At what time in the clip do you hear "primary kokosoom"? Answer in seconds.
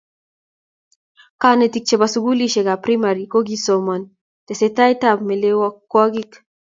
2.85-3.85